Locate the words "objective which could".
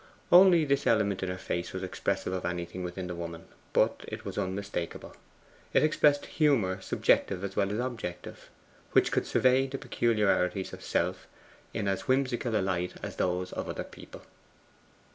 7.77-9.27